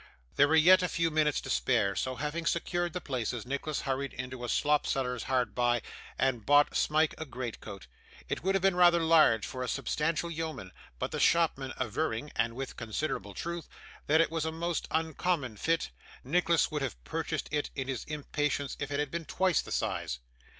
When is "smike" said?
6.75-7.13